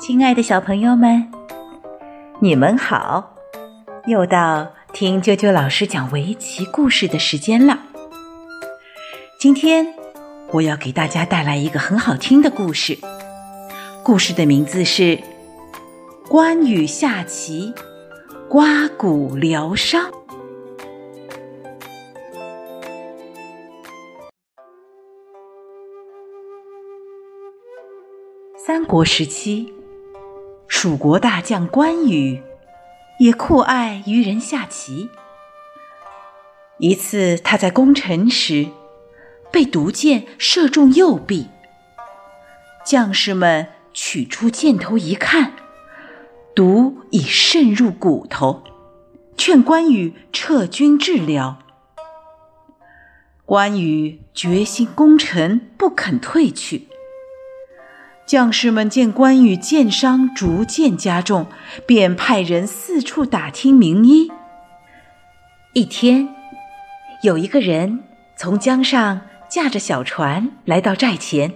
[0.00, 1.30] 亲爱的小朋友们，
[2.40, 3.36] 你们好！
[4.06, 7.78] 又到听啾啾老师讲围棋故事的时间了。
[9.38, 9.94] 今天
[10.52, 12.98] 我要给大家带来一个很好听的故事，
[14.02, 15.16] 故事的名字是
[16.28, 17.72] 《关羽下棋，
[18.48, 20.10] 刮骨疗伤》。
[28.66, 29.72] 三国时期。
[30.68, 32.42] 蜀国大将关羽
[33.18, 35.08] 也酷爱与人下棋。
[36.76, 38.68] 一次，他在攻城时
[39.50, 41.46] 被毒箭射中右臂，
[42.84, 45.54] 将士们取出箭头一看，
[46.54, 48.62] 毒已渗入骨头，
[49.38, 51.60] 劝关羽撤军治疗。
[53.46, 56.89] 关羽决心攻城，不肯退去。
[58.30, 61.48] 将士们见关羽箭伤逐渐加重，
[61.84, 64.30] 便派人四处打听名医。
[65.72, 66.32] 一天，
[67.24, 68.04] 有一个人
[68.36, 71.54] 从江上驾着小船来到寨前，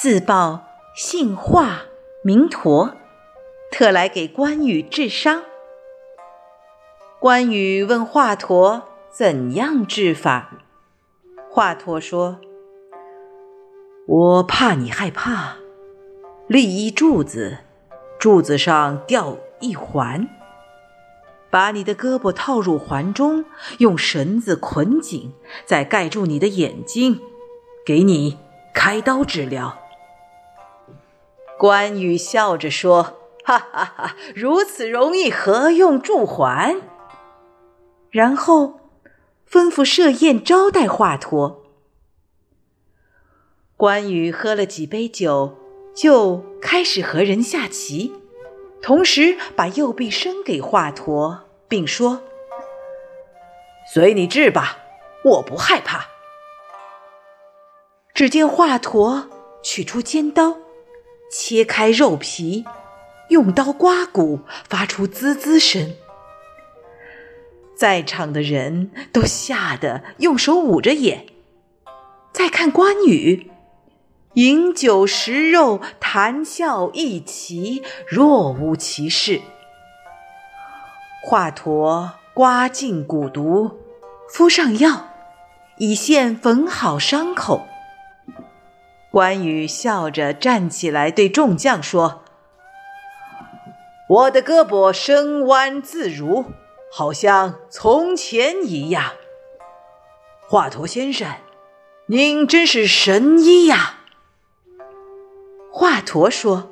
[0.00, 0.64] 自报
[0.96, 1.82] 姓华
[2.24, 2.94] 名佗，
[3.70, 5.44] 特来给关羽治伤。
[7.20, 8.82] 关羽问华佗
[9.12, 10.50] 怎样治法，
[11.48, 12.40] 华佗说。
[14.06, 15.56] 我怕你害怕，
[16.46, 17.58] 立一柱子，
[18.18, 20.28] 柱子上吊一环，
[21.50, 23.46] 把你的胳膊套入环中，
[23.78, 25.32] 用绳子捆紧，
[25.64, 27.18] 再盖住你的眼睛，
[27.86, 28.38] 给你
[28.74, 29.78] 开刀治疗。
[31.58, 36.82] 关羽笑着说：“哈哈哈，如此容易，何用柱环？”
[38.12, 38.80] 然后
[39.50, 41.63] 吩咐设宴招待华佗。
[43.84, 45.58] 关羽喝了几杯酒，
[45.94, 48.14] 就开始和人下棋，
[48.80, 52.22] 同时把右臂伸给华佗，并说
[53.92, 54.78] ：“随你治吧，
[55.22, 56.06] 我不害怕。”
[58.14, 59.24] 只见华佗
[59.62, 60.56] 取出尖刀，
[61.30, 62.64] 切开肉皮，
[63.28, 65.94] 用刀刮骨，发出滋滋声。
[67.76, 71.26] 在场的人都吓得用手捂着眼。
[72.32, 73.50] 再看关羽。
[74.34, 79.40] 饮酒食肉，谈笑一齐，若无其事。
[81.22, 83.78] 华佗刮尽蛊毒，
[84.28, 85.08] 敷上药，
[85.78, 87.64] 以线缝好伤口。
[89.12, 92.24] 关羽笑着站起来，对众将说
[94.10, 96.46] ：“我的胳膊伸弯自如，
[96.92, 99.12] 好像从前一样。
[100.48, 101.36] 华佗先生，
[102.06, 104.00] 您真是神医呀！”
[105.76, 106.70] 华佗说：“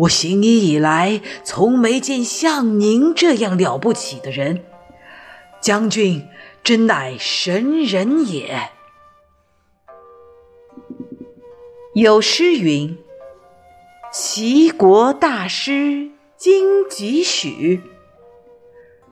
[0.00, 4.64] 我行医以来，从没见像您这样了不起的人。
[5.60, 6.26] 将军
[6.62, 8.70] 真乃神人也。”
[11.92, 12.96] 有诗云
[14.10, 17.82] ：“齐国大师今几许？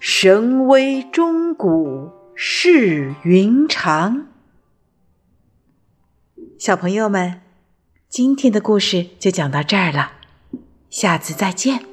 [0.01, 4.29] 神威中古世云长。”
[6.59, 7.43] 小朋友们。
[8.13, 10.13] 今天的故事就讲到这儿了，
[10.91, 11.92] 下次再见。